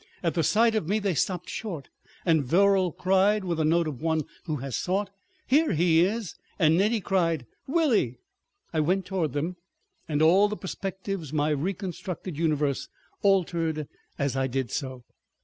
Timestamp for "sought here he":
4.75-6.01